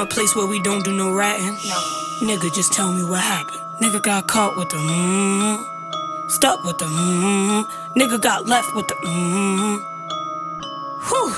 [0.00, 1.56] a place where we don't do no ratting.
[2.20, 3.60] Nigga, just tell me what happened.
[3.82, 6.30] Nigga got caught with the mmm.
[6.30, 7.68] Stuck with the mmm.
[7.96, 9.84] Nigga got left with the mmm.
[11.08, 11.30] Whew.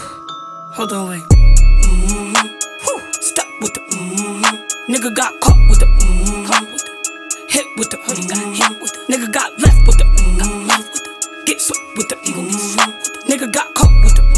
[0.75, 1.25] Hold on, wait.
[1.29, 2.37] Mmm.
[2.85, 3.13] Whew.
[3.21, 4.43] Stuck with the mmm.
[4.89, 6.47] Nigga got caught with the mmm.
[6.47, 8.29] Caught with the hit with the hoodie.
[8.29, 10.39] Got hit with the nigga got left with the mmm.
[10.39, 14.32] Got left with the get swept with the the nigga got caught with the mmm.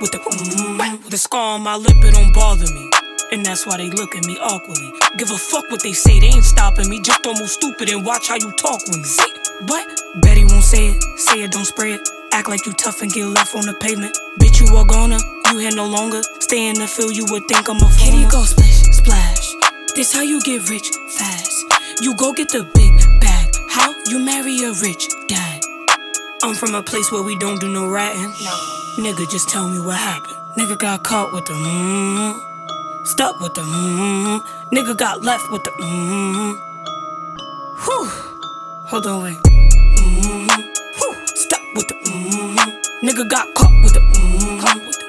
[0.00, 1.02] With the mmm.
[1.04, 1.96] With the scar on my lip.
[2.02, 2.88] It don't bother me.
[3.32, 4.90] And that's why they look at me awkwardly.
[5.18, 7.00] Give a fuck what they say, they ain't stopping me.
[7.00, 9.04] Just don't move stupid and watch how you talk with me.
[9.04, 9.30] Say
[9.66, 9.86] what?
[10.22, 12.08] Betty won't say it, say it, don't spray it.
[12.32, 14.16] Act like you tough and get left on the pavement.
[14.40, 15.18] Bitch, you are gonna,
[15.52, 16.22] you here no longer.
[16.40, 17.90] Stay in the field, you would think I'm a fool.
[17.98, 19.54] Kitty go splash, splash.
[19.94, 21.54] This how you get rich fast.
[22.00, 23.54] You go get the big bag.
[23.68, 25.60] How you marry a rich dad?
[26.42, 28.32] I'm from a place where we don't do no ratting.
[28.42, 28.79] No.
[29.00, 30.36] Nigga, just tell me what happened.
[30.58, 32.36] Nigga got caught with the mmm.
[33.06, 34.44] Stuck with the mmm.
[34.74, 36.52] Nigga got left with the mmm.
[37.80, 38.04] Whew.
[38.90, 39.38] Hold on, wait.
[39.38, 40.50] Mmm.
[40.98, 41.26] Whew.
[41.34, 42.56] Stuck with the mmm.
[43.02, 44.60] Nigga got caught with the mmm.
[44.60, 45.06] Caught with the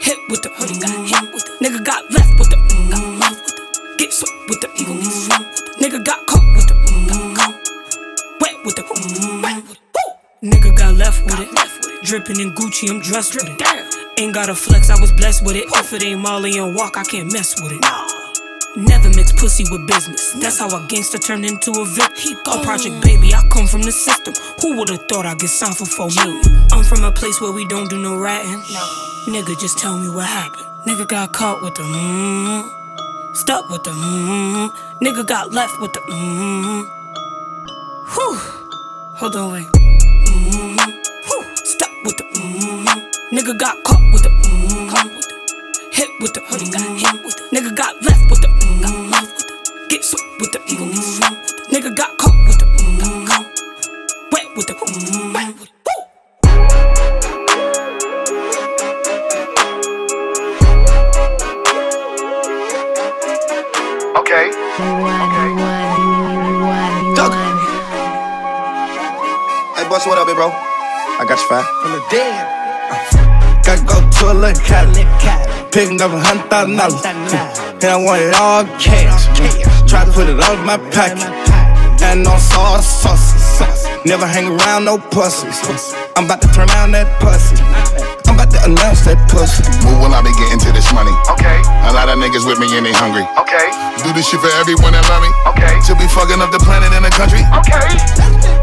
[0.00, 0.80] hit with the hoodie.
[0.80, 2.90] Got hit with the nigga got left with the mmm.
[2.90, 4.96] Got left with the get swept with the eagle.
[4.96, 7.38] Get swept with the nigga got caught with the mmm.
[8.40, 9.42] Wet with the mmm.
[9.44, 11.87] Wet with the Nigga got left with it.
[12.04, 14.18] Dripping in Gucci, I'm dressed with it.
[14.18, 15.64] Ain't got a flex, I was blessed with it.
[15.66, 17.84] If it ain't Molly and walk, I can't mess with it.
[18.76, 20.32] Never mix pussy with business.
[20.34, 22.12] That's how a gangster turned into a vip.
[22.46, 24.34] A project baby, I come from the system.
[24.62, 26.40] Who would've thought I'd get signed for four million?
[26.70, 28.60] I'm from a place where we don't do no ratting.
[29.26, 30.66] Nigga, just tell me what happened.
[30.86, 33.34] Nigga got caught with the mmm.
[33.34, 34.70] Stuck with the mmm.
[35.02, 36.86] Nigga got left with the mmm.
[38.14, 38.36] Whew.
[39.16, 39.77] Hold on, wait.
[42.38, 42.86] Mmm.
[42.86, 42.98] Whew.
[42.98, 43.32] Stuck with the mmm.
[43.32, 44.88] Nigga got caught with the mmm.
[44.90, 45.34] Caught with the
[45.92, 46.70] hit with the hoodie.
[46.70, 48.82] Got hit with the nigga got left with the mmm.
[48.82, 49.54] Got left with the
[49.88, 50.86] get swept with the eagle.
[50.86, 53.26] Get swept with the nigga got caught with the mmm.
[54.32, 55.34] Wet with the mmm.
[55.34, 56.04] Wet with the Woo.
[64.20, 64.50] Okay.
[67.16, 67.32] Doug.
[69.74, 70.67] Hey, boss, what up, big bro?
[71.18, 71.66] I got you five.
[71.82, 73.64] From the dead.
[73.66, 75.02] Gotta go to a little Cali.
[75.72, 77.02] Picking up a hundred thousand dollars.
[77.82, 79.26] And I want it all cash.
[79.90, 81.26] Try to put it all in my pocket.
[82.00, 83.86] And no sauce, sauce, sauce.
[84.06, 85.58] Never hang around no pussies.
[86.14, 87.58] I'm about to turn down that pussy.
[88.68, 89.64] I'm announce that pussy.
[89.80, 91.08] Move when I be getting to this money.
[91.32, 91.56] Okay,
[91.88, 93.24] A lot of niggas with me and they hungry.
[93.40, 93.72] okay,
[94.04, 95.30] Do this shit for everyone that love me.
[95.48, 97.40] okay, To be fucking up the planet and the country.
[97.64, 97.88] okay.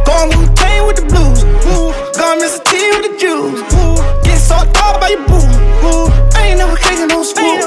[0.05, 1.41] Going Wu Tang with the blues.
[1.65, 1.89] Woo.
[2.13, 2.61] Going Mr.
[2.69, 3.65] T with the Jews.
[3.73, 3.97] Woo.
[4.21, 5.41] Get sucked up by your boo.
[5.81, 6.05] Woo.
[6.37, 7.65] I ain't never kicking no school.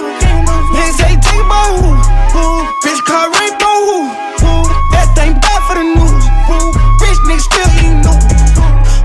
[0.78, 1.90] Niggas say take about who.
[2.38, 2.62] Woo.
[2.86, 3.98] Bitch car rape on who.
[4.46, 4.62] Woo.
[4.94, 6.22] That thing bad for the news.
[6.46, 6.70] Woo.
[7.02, 8.14] Rich niggas still eating new.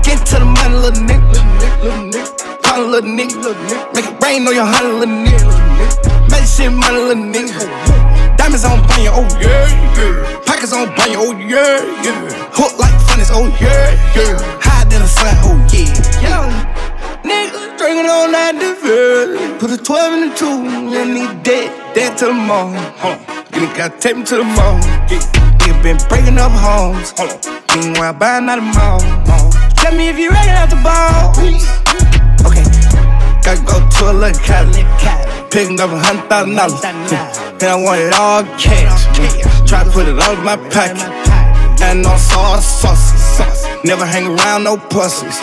[0.06, 1.34] Get to the money, little nigga.
[1.82, 2.30] Little nigga,
[2.94, 3.94] little nigga.
[3.94, 6.30] Make it rain on your honey, little nigga.
[6.30, 7.66] Make shit money, little nigga.
[8.36, 9.66] Diamonds on banya, oh yeah,
[9.98, 10.40] yeah.
[10.46, 12.50] Pockets on banya, oh yeah, yeah.
[12.54, 14.38] Hook like funnies, oh yeah, yeah.
[14.62, 15.90] High than the sun, oh yeah.
[16.22, 16.50] Young
[17.26, 19.58] nigga drinking on that diver.
[19.58, 20.46] Put a 12 in the 2,
[20.94, 22.32] and he dead, dead to the.
[22.32, 23.60] Hold on.
[23.60, 24.78] You gotta take me to the mall.
[25.10, 25.18] Yeah.
[25.58, 27.12] Nigga been breaking up homes.
[27.18, 27.42] Hold.
[27.74, 29.02] Meanwhile, buying out the mall.
[29.26, 29.50] mall.
[29.74, 31.34] Tell me if you ready out the ball.
[32.46, 32.73] Okay.
[33.44, 34.84] Gotta go to a little Cali.
[35.50, 36.82] Picking up a hundred thousand dollars.
[36.82, 39.04] And I want it all cash.
[39.68, 40.96] Try to put it all in my pocket.
[41.82, 43.66] And no sauce, sauce, sauce.
[43.84, 45.38] Never hang around no pussies.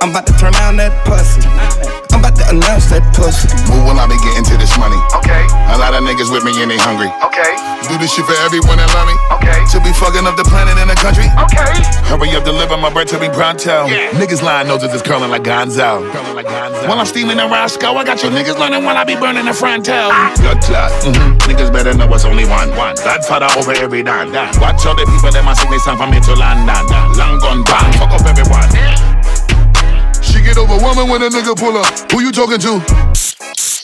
[0.00, 1.99] I'm about to turn down that pussy.
[2.20, 3.48] I'm about to announce that pussy.
[3.72, 5.00] Move when I be getting to this money.
[5.16, 5.40] Okay,
[5.72, 7.08] A lot of niggas with me and they hungry.
[7.24, 7.56] okay,
[7.88, 9.16] Do this shit for everyone that love me.
[9.40, 11.24] okay, To be fucking up the planet and the country.
[11.40, 11.72] okay.
[12.12, 13.88] Hurry up, deliver my bread to be pronto.
[13.88, 14.12] Yeah.
[14.20, 16.04] Niggas lying noses is curling like Gonzo.
[16.12, 16.84] Curling like Gonzo.
[16.92, 19.56] While I'm steaming in Roscoe, I got your niggas learning while I be burning the
[19.56, 20.12] frontal.
[20.44, 20.92] Blood clot.
[21.00, 21.40] Mm-hmm.
[21.48, 22.68] Niggas better know it's only one.
[22.76, 23.00] One.
[23.00, 24.28] Godfather over every dime.
[24.60, 26.68] Watch all the people that my this song from here to London.
[27.16, 28.68] Long gun bang, fuck up everyone.
[28.68, 28.84] She
[30.50, 31.86] get overwhelming when a nigga pull up.
[32.10, 32.82] Who you talking to?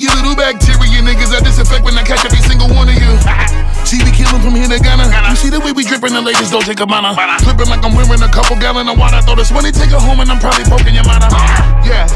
[0.02, 3.12] You little bacteria niggas I disinfect when I catch every single one of you.
[3.86, 5.06] She be killing from here to Ghana.
[5.30, 7.14] You see the way we dripping, the ladies don't take a mana.
[7.38, 9.22] Flipping like I'm wearing a couple gallon of water.
[9.22, 11.30] Throw this money, take it home, and I'm probably poking your mother.
[11.86, 12.10] Yeah,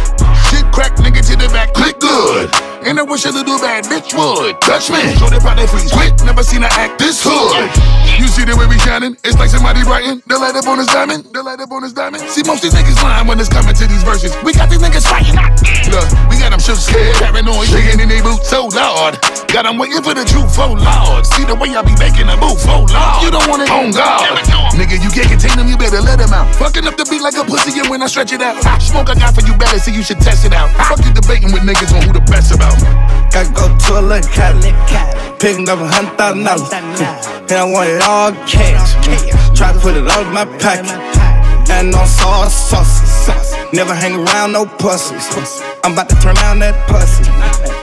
[0.50, 2.50] shit crack, nigga to the back, click good.
[2.82, 5.00] And I wish a little bad bitch would touch me.
[5.20, 6.16] Show they probably freeze quick.
[6.24, 7.68] Never seen her act this hood.
[8.16, 9.16] You see the way we shining?
[9.24, 10.22] It's like somebody writing.
[10.26, 11.24] The light up on his diamond.
[11.32, 12.24] The light up on his diamond.
[12.32, 14.32] See most these niggas lying when it's coming to these verses.
[14.42, 15.36] We got these niggas fighting.
[15.92, 18.48] Look, we got them shook scared, paranoid, shaking in their boots.
[18.48, 21.26] So oh, Lord, Got them waiting for the truth, oh Lord.
[21.26, 23.18] See the way I be making the move, oh Lord.
[23.18, 24.22] You don't want it on God.
[24.78, 26.54] Nigga, you can't contain them, you better let them out.
[26.54, 28.62] Fucking up the beat like a pussy, and when I stretch it out.
[28.78, 30.70] Smoke I got for you better, See, you should test it out.
[30.86, 32.69] Fuck you debating with niggas on who the best about.
[33.30, 34.72] Gotta go to a little Cali.
[35.38, 36.70] Picking up a hundred thousand dollars.
[37.50, 38.94] And I want it all cash.
[39.56, 40.90] Try to put it all in my pocket.
[41.70, 43.54] And on sauce, sauce.
[43.72, 45.28] Never hang around no pussies.
[45.84, 47.79] I'm about to turn down that pussy.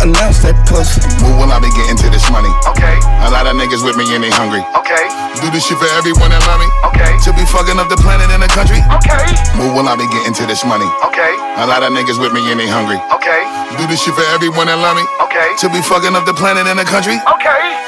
[0.00, 1.00] I'm about to announce that pussy.
[1.20, 2.48] Move when I be getting to this money.
[2.72, 4.64] Okay, A lot of niggas with me and they hungry.
[4.76, 5.04] okay,
[5.44, 6.68] Do this shit for everyone that love me.
[6.88, 8.80] okay, To be fucking up the planet and the country.
[8.96, 9.28] okay,
[9.60, 10.88] Move when I be getting to this money.
[11.04, 12.96] okay, A lot of niggas with me and they hungry.
[13.12, 13.44] okay,
[13.76, 15.04] Do this shit for everyone that love me.
[15.28, 17.20] okay, To be fucking up the planet and the country.
[17.36, 17.84] okay,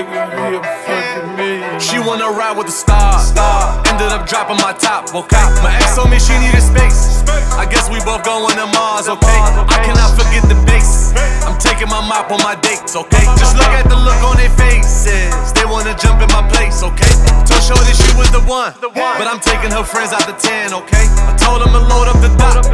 [0.00, 1.76] Checking me a fucking million.
[1.76, 3.36] She wanna ride with the stars.
[3.84, 5.44] Ended up dropping my top, okay?
[5.60, 7.20] My ex told me she needed space.
[7.60, 9.40] I guess we both going to Mars, okay?
[9.68, 11.12] I cannot forget the base.
[11.44, 13.28] I'm taking my mop on my dates, okay?
[13.36, 15.52] Just look at the look on their faces.
[15.52, 17.12] They wanna jump in my place, okay?
[17.44, 21.04] Told Shorty she was the one, but I'm taking her friends out the 10, okay?
[21.28, 22.64] I told them to load up the dot,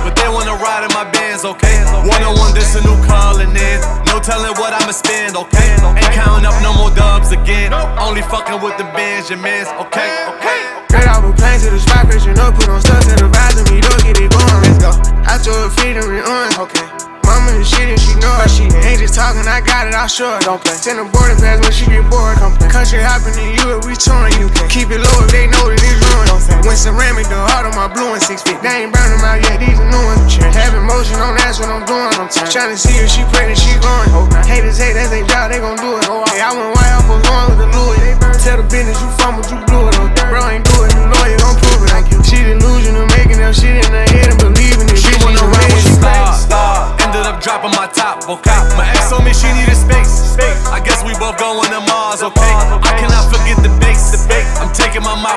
[0.00, 1.84] but they wanna ride in my bands, okay?
[2.08, 3.78] One on one, this a new calling in.
[4.08, 5.76] No telling what I'ma spend, okay?
[6.00, 7.72] Ain't counting up no more dubs again.
[7.74, 10.26] Only fucking with the Benjamins, okay?
[10.36, 10.60] Okay.
[10.88, 13.58] Straight off a plane to the spot, Christian up, put on stuff to the vibes
[13.58, 14.90] and me, don't get it going, let's go.
[15.24, 16.99] I told her feed and on, okay.
[17.30, 20.10] Mama the shit and she know it, she ain't just talking, I got it, I'll
[20.10, 20.74] show it, don't play.
[20.74, 22.66] Send a boarding pass when she get bored, come play.
[22.66, 24.50] Country hopping in you, we touring you.
[24.66, 26.58] Keep it low if they know that it's ruined, don't say.
[26.66, 29.38] When ceramic, the heart on my blue and six feet, they ain't burn them out
[29.46, 30.26] yet, these are new ones.
[30.42, 33.78] Having motion on, that's what I'm doing, I'm trying to see if she pregnant, she
[33.78, 34.10] going.
[34.42, 36.10] Haters hate, that's their job, they gon' do it.
[36.34, 38.18] Hey, I went off, was going with the Louis.
[38.42, 39.94] Tell the business you fumbled, you blew it.
[40.18, 41.94] Bro ain't do it, the lawyer gon' prove it.
[42.26, 43.06] She delusional,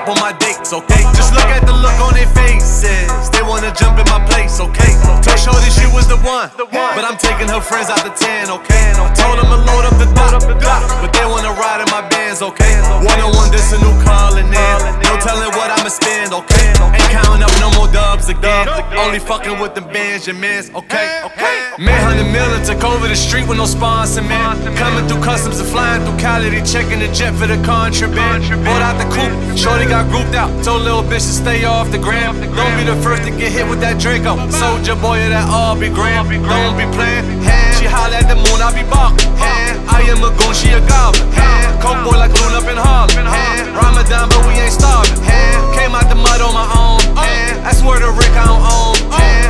[0.04, 1.04] mop on my dates, okay?
[1.16, 3.30] Just look at the look on their faces.
[3.32, 4.94] They wanna jump in my place, okay?
[5.24, 8.94] Told Shorty she was the one, but I'm taking her friends out the 10, okay?
[9.16, 10.34] Told them to load up the dot,
[11.02, 12.76] but they wanna ride in my bands, okay?
[13.04, 14.80] One on one, this a new calling in.
[15.04, 16.73] No telling what I'ma spend, okay?
[18.44, 21.22] Only fucking with the Benjamins, okay?
[21.24, 21.72] Okay.
[21.80, 24.60] Man, hundred million took over the street with no sponsor, man.
[24.76, 28.44] Coming through customs and flying through Cali, they checking the jet for the contraband.
[28.66, 30.52] Bought out the coupe, Shorty got grouped out.
[30.64, 32.40] Told little bitch to stay off the gram.
[32.56, 34.36] Don't be the first to get hit with that Draco.
[34.52, 36.30] Soldier boy, of that all be grand.
[36.30, 37.42] Don't be playing.
[37.42, 37.73] Hand.
[37.94, 38.84] Holla at the moon, I be.
[39.38, 39.78] Hand.
[39.86, 41.30] I am a goon, she a goblin.
[41.78, 43.14] Coke boy like Loon up in Harlem.
[43.78, 45.22] Ramadan, but we ain't starving.
[45.78, 47.02] Came out the mud on my own.
[47.16, 47.62] Hand.
[47.62, 48.98] I swear to Rick, I don't own.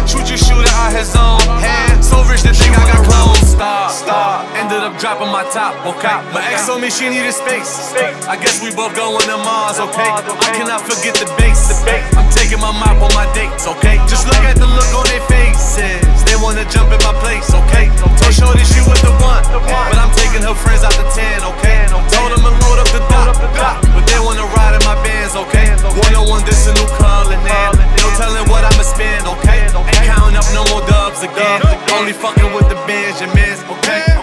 [0.07, 1.13] Shoot your shooter out his.
[1.15, 2.03] Hand.
[2.03, 3.39] So rich, the thing I got clones.
[3.47, 4.43] Star, star.
[4.57, 6.19] Ended up dropping my top, okay?
[6.33, 7.93] My ex told me she needed space.
[8.27, 10.09] I guess we both going to Mars, okay?
[10.09, 11.69] I cannot forget the base.
[12.17, 13.97] I'm taking my mop on my dates, okay?
[14.09, 16.22] Just look at the look on their faces.
[16.33, 17.93] They wanna jump in my place, okay?
[17.93, 21.85] Told Shorty she was the one, but I'm taking her friends out the 10, okay?
[22.09, 25.77] Told them to load up the dot, but they wanna ride in my bands, okay?
[25.93, 27.69] One on one, this a new calling in.
[28.01, 29.69] No telling what I'ma spend, okay?
[29.69, 31.61] Ain't counting up no more dubs again.
[31.93, 34.22] Only fucking with the Benjamins, okay?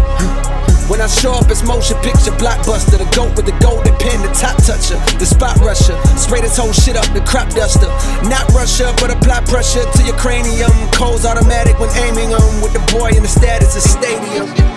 [0.91, 2.97] When I show up, it's motion picture blockbuster.
[2.99, 5.95] The goat with the golden pen, the top toucher, the spot rusher.
[6.17, 7.87] Spray this whole shit up, the crop duster.
[8.27, 10.69] Not Russia, but apply pressure to your cranium.
[10.91, 12.61] Cole's automatic when aiming them.
[12.61, 14.70] With the boy in the status of stadium.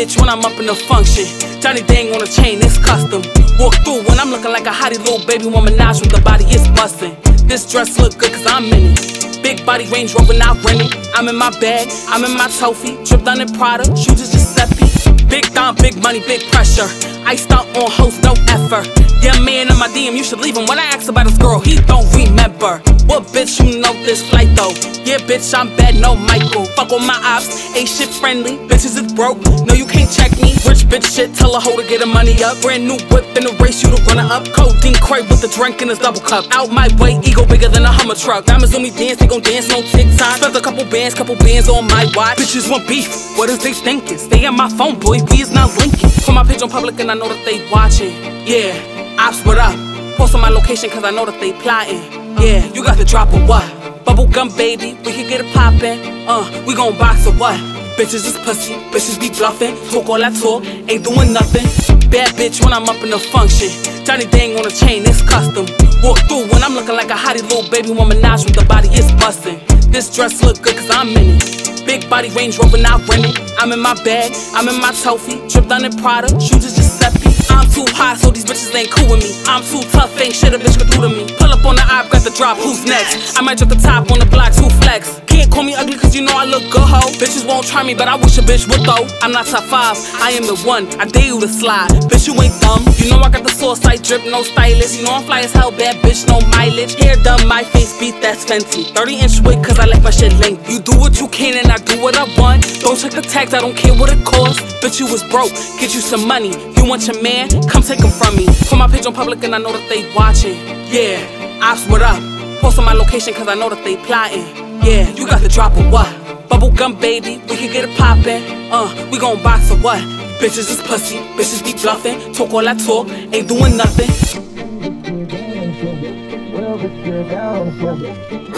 [0.00, 1.28] Bitch when I'm up in the function.
[1.60, 3.20] Johnny Dang on a chain, it's custom.
[3.58, 6.44] Walk through when I'm looking like a hottie little baby woman Menage with the body,
[6.48, 7.16] it's bustin'.
[7.46, 9.42] This dress look good cause I'm in it.
[9.42, 10.92] Big body Range Rover, not renting.
[11.14, 12.96] I'm in my bag, I'm in my trophy.
[13.04, 14.88] Tripped on in Prada, shoes is Giuseppe.
[15.28, 16.88] Big time, big money, big pressure.
[17.26, 19.09] Iced out on host, no effort.
[19.22, 20.64] Yeah, man in my DM, you should leave him.
[20.66, 22.80] When I ask about his girl, he don't remember.
[23.04, 24.72] What bitch you know this flight though?
[25.04, 26.64] Yeah, bitch, I'm bad, no Michael.
[26.76, 28.56] Fuck on my ops, ain't shit friendly.
[28.68, 29.36] Bitches is broke,
[29.66, 30.56] no, you can't check me.
[30.64, 32.60] Rich bitch shit, tell a hoe to get her money up.
[32.62, 34.48] Brand new whip in the race, you the runner up.
[34.56, 36.46] Codeine crate with the drink in his double cup.
[36.52, 38.46] Out my way, ego bigger than a Hummer truck.
[38.46, 40.38] Diamonds on me dance, they gon' dance on TikTok.
[40.40, 42.38] Spent a couple bands, couple bands on my watch.
[42.38, 44.16] Bitches want beef, what is they thinking?
[44.16, 46.08] Stay on my phone, boy, we is not linking.
[46.24, 48.14] Put my page on public and I know that they watching.
[48.46, 49.76] Yeah, ops, what up?
[50.16, 52.00] Post on my location cause I know that they plotting.
[52.40, 53.64] Yeah, you got the drop or what?
[54.04, 56.00] Bubblegum baby, we can get it poppin'.
[56.26, 57.58] Uh, we gon' box or what?
[57.98, 59.76] Bitches is pussy, bitches be bluffing.
[59.92, 61.68] Talk all that talk, ain't doing nothing.
[62.10, 63.68] Bad bitch when I'm up in the function.
[64.04, 65.68] Johnny Dang on a chain, it's custom.
[66.02, 68.88] Walk through when I'm looking like a hottie little baby woman Menage with the body,
[68.90, 69.60] it's bustin'.
[69.92, 71.84] This dress look good cause I'm in it.
[71.84, 73.36] Big body Range Rover, not renting.
[73.58, 75.36] I'm in my bag, I'm in my trophy.
[75.48, 77.39] Tripped on in Prada, shoes is Giuseppe.
[77.50, 79.30] I'm too hot, so these bitches ain't cool with me.
[79.46, 81.26] I'm too tough, ain't shit a bitch could do to me.
[81.36, 83.36] Pull up on the op, got the drop, who's next?
[83.36, 85.20] I might drop the top on the block, too flex.
[85.26, 87.00] Can't call me ugly cause you know I look good, ho.
[87.18, 89.06] Bitches won't try me, but I wish a bitch would though.
[89.22, 90.86] I'm not top five, I am the one.
[91.00, 91.90] I dare you to slide.
[92.10, 92.84] Bitch, you ain't dumb.
[92.98, 94.98] You know I got the sauce, I drip, no stylist.
[94.98, 96.94] You know I'm fly as hell, bad bitch, no mileage.
[97.00, 98.84] Hair done, my face beat, that's fancy.
[98.92, 100.74] 30 inch wig cause I like my shit lengthy.
[100.74, 102.66] You do what you can and I do what I want.
[102.80, 104.60] Don't check the tags, I don't care what it costs.
[104.84, 106.52] Bitch, you was broke, get you some money.
[106.76, 107.39] You want your man?
[107.48, 108.46] Come take him from me.
[108.68, 110.56] Put my page on public and I know that they watching.
[110.92, 111.24] Yeah,
[111.62, 112.20] ops, what up?
[112.60, 114.44] Post on my location cause I know that they plotting.
[114.84, 116.06] Yeah, you got the drop or what?
[116.50, 118.42] Bubblegum baby, we can get it poppin'.
[118.70, 120.00] Uh, we gon' box or what?
[120.40, 122.32] Bitches is pussy, bitches be bluffing.
[122.34, 124.10] Talk all that talk, ain't doing nothing.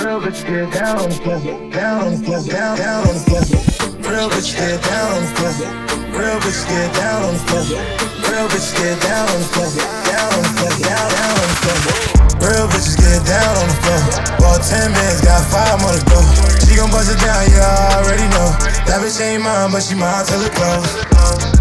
[0.03, 3.05] Real bitch get down, down, down, down, down.
[4.03, 5.23] Real bitch get down,
[6.12, 9.69] real bitch get down, real bitch get down on the floor,
[10.09, 12.49] down, on the down, down on the floor.
[12.49, 14.42] Real bitches get down on the floor.
[14.62, 16.23] 10 bands, got five more to go.
[16.62, 18.49] She gon' bust it down, yeah, I already know.
[18.87, 20.87] That bitch ain't mine, but she mine till it close.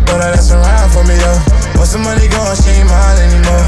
[0.05, 1.41] But I dance around for me though.
[1.81, 3.65] Once the money gone, she ain't mine anymore.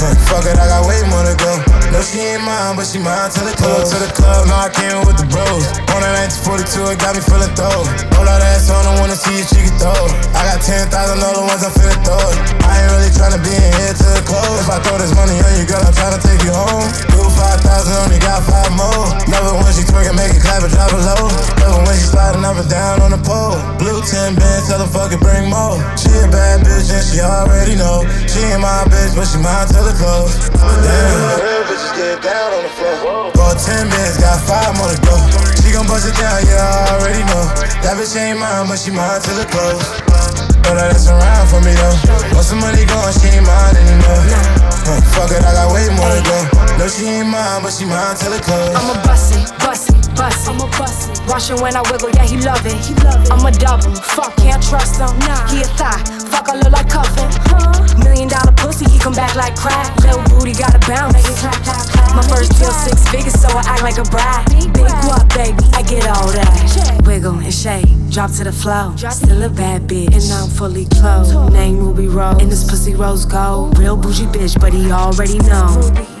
[0.00, 1.52] Huh, fuck it, I got way more to go.
[1.92, 3.92] No, she ain't mine, but she mine till it close.
[3.92, 5.68] to the club, now I came with the bros.
[5.92, 6.10] On a
[6.42, 7.84] 1942, it got me feeling throw.
[8.16, 10.00] Roll that ass on, I wanna see if she can throw.
[10.32, 10.88] I got 10,000
[11.20, 12.24] other ones, I'm finna throw.
[12.64, 14.64] I ain't really tryna be in here till the close.
[14.64, 16.88] If I throw this money on you, girl, I'm tryna take you home.
[17.42, 19.02] 5,000, only got five more.
[19.26, 21.26] It when she twerk and make it clap and drop it low.
[21.26, 23.58] It when she sliding up and down on the pole.
[23.82, 25.82] Blue 10 bands, tell her fucking bring more.
[25.98, 28.06] She a bad bitch and she already know.
[28.30, 30.38] She ain't my bitch, but she mine till it close.
[30.54, 31.42] Damn.
[31.42, 33.34] Real bitches get down on the floor.
[33.34, 35.18] Bought 10 bands, got five more to go.
[35.58, 37.44] She gon' bust it down, yeah, I already know.
[37.82, 39.82] That bitch ain't mine, but she mine till it close.
[40.62, 41.96] But I dance around for me though.
[42.34, 44.22] Once the money gone, she ain't mine anymore.
[44.86, 46.38] Huh, fuck it, I got way more to go.
[46.78, 48.74] No, she ain't mine, but she mine till it close.
[48.74, 49.46] I'm a bust it,
[50.16, 50.48] bust it, bust.
[50.48, 51.28] I'm a bust it.
[51.28, 52.76] Watch it when I wiggle, yeah, he love it.
[52.84, 53.32] He love it.
[53.32, 55.12] I'm a double, fuck, can't trust him.
[55.24, 55.48] Nah.
[55.48, 57.28] He a thigh, fuck, I look like cuffin'.
[57.48, 58.04] Huh?
[58.04, 59.94] Million dollar pussy, he come back like crack.
[60.02, 61.16] Little booty got a bounce.
[61.40, 62.16] Clap, clap, clap.
[62.16, 64.44] My first deal six figures, so I act like a bride.
[64.72, 65.64] Big what, baby?
[65.72, 67.02] I get all that.
[67.06, 68.94] Wiggle and shake, drop to the flow.
[68.96, 71.52] Still a bad bitch, and I'm fully clothed.
[71.52, 73.78] Name Ruby Rose, and this pussy rose gold.
[73.78, 75.68] Real bougie bitch, but he already know.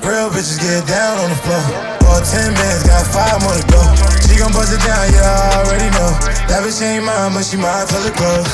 [0.04, 1.91] Real bitches get down on the floor.
[2.12, 3.80] Bought 10 bands, got five more to go.
[4.28, 6.12] She gon' bust it down, yeah, I already know.
[6.44, 8.44] That bitch ain't mine, but she mine till it close.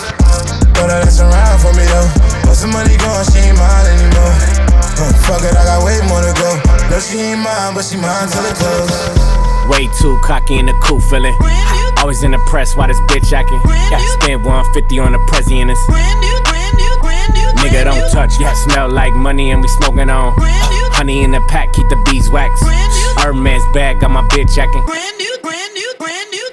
[0.78, 2.06] But I dance around for me though.
[2.46, 4.30] Once the money gone, she ain't mine anymore.
[4.94, 6.54] Huh, fuck it, I got way more to go.
[6.86, 8.94] No, she ain't mine, but she mine till it close.
[9.66, 11.34] Way too cocky in the cool feeling.
[11.98, 13.58] Always in the press, why this bitch acting?
[13.90, 15.82] Yeah, spend 150 on the it's
[17.58, 20.38] Nigga don't touch, yeah, smell like money and we smoking on.
[20.94, 22.62] Honey in the pack, keep the beeswax.
[23.16, 24.84] Hermes bag, got my bitch acting.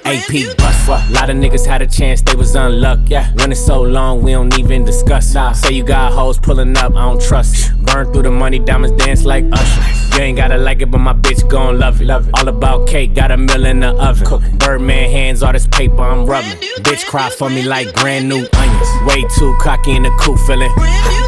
[0.04, 0.88] AP bust.
[0.88, 3.02] A lot of niggas had a chance, they was unlucky.
[3.08, 5.34] Yeah, running so long, we don't even discuss.
[5.34, 7.76] Nah, say you got hoes pulling up, I don't trust.
[7.78, 9.95] Burn through the money, diamonds dance like us.
[10.16, 12.06] You ain't gotta like it, but my bitch gon' love it.
[12.06, 12.38] Love it.
[12.38, 14.26] All about cake, got a mill in the oven.
[14.26, 14.56] Cooking.
[14.56, 16.58] Birdman hands, all this paper I'm rubbing.
[16.80, 18.88] Bitch cry for me like brand new onions.
[19.04, 20.72] Way too cocky in the cool feeling.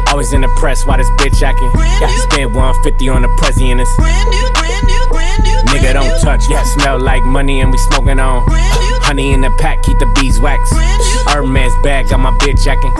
[0.09, 1.69] Always in the press, why this bitch acting?
[2.01, 3.93] Yeah, spend 150 on the Prezi and it's
[5.69, 8.43] Nigga don't touch, yeah, smell like money and we smoking on.
[9.05, 10.71] Honey in the pack, keep the beeswax.
[11.29, 12.93] Hermes bag, got my bitch acting.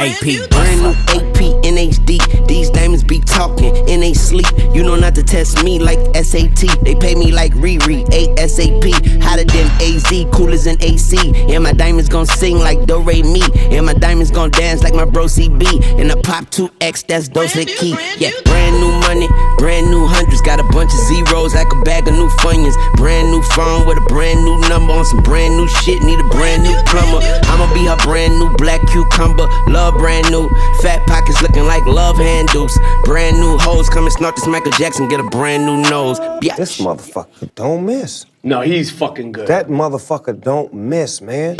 [0.00, 2.46] AP Brand new AP NHD.
[2.46, 4.46] These diamonds be talking in they sleep.
[4.74, 6.82] You know not to test me like SAT.
[6.82, 9.22] They pay me like Riri, ASAP.
[9.22, 11.16] Hotter than AZ, cooler than AC.
[11.52, 13.42] And my diamonds gon' sing like Do Re Mi.
[13.76, 16.00] And my diamonds gon' dance like my bro CB.
[16.00, 17.96] And the pop 2X, that's Dos Equis.
[18.18, 19.28] Yeah, brand new money,
[19.58, 20.40] brand new hundreds.
[20.42, 22.74] Got a bunch of zeros like a bag of new funyuns.
[22.96, 26.02] Brand new phone with a brand new number on some brand new shit.
[26.02, 27.20] Need a brand new plumber.
[27.52, 29.46] I'ma be her brand new black cucumber.
[29.68, 30.48] Love brand new.
[30.82, 32.78] Fat pockets looking like love handles.
[33.04, 35.08] Brand new hoes come and snort this Michael Jackson.
[35.08, 36.18] Get a brand new nose.
[36.18, 36.56] Biatch.
[36.56, 38.26] This motherfucker don't miss.
[38.42, 39.48] No, he's fucking good.
[39.48, 41.56] That motherfucker don't miss, man.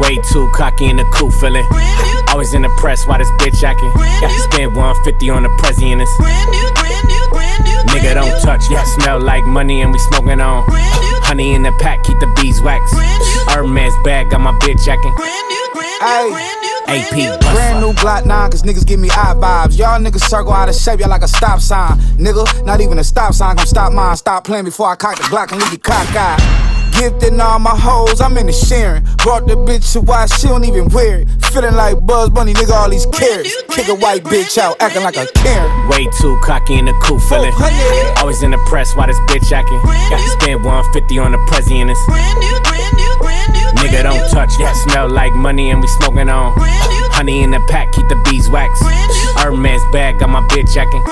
[0.00, 1.64] Way too cocky in the cool feeling.
[2.28, 3.90] Always in the press, why this bitch acting?
[3.96, 6.12] Yeah, spend 150 on the Prezi and it's
[7.88, 10.64] Nigga don't touch, yeah, smell like money and we smoking on.
[11.24, 12.92] Honey in the pack, keep the beeswax.
[13.48, 15.12] Hermes bag, got my bitch acting.
[15.12, 16.30] AP bust.
[16.30, 16.67] Brand new
[17.98, 19.78] Glock 9, cause niggas give me eye vibes.
[19.78, 21.98] Y'all niggas circle out of shape, y'all like a stop sign.
[22.16, 24.16] Nigga, not even a stop sign, gon' stop mine.
[24.16, 26.87] Stop playing before I cock the Glock and leave you cockeyed.
[26.98, 29.04] Gifting all my hoes, I'm in the sharing.
[29.22, 31.28] Brought the bitch to why she don't even wear it.
[31.54, 33.54] Feeling like Bugs Bunny, nigga, all these carrots.
[33.70, 35.88] Kick a white bitch out, acting like a Karen.
[35.88, 37.54] Way too cocky in the cool feeling.
[38.18, 39.78] Always in the press, why this bitch acting?
[40.10, 42.02] Got to spend 150 on the Prezi and it's
[43.78, 46.52] Nigga don't touch, yeah, smell like money and we smoking on.
[47.14, 48.80] Honey in the pack, keep the beeswax.
[49.38, 51.02] Hermes bag, got my bitch acting.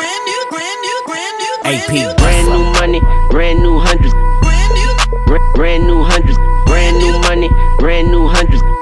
[1.67, 4.15] AP Brand new money, brand new hundreds.
[4.43, 4.75] Brand,
[5.55, 8.76] brand new hundreds, brand new money, brand new hundreds.